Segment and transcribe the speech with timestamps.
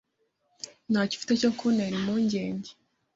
[0.91, 2.71] Ntacyo ufite cyo kuntera impungenge.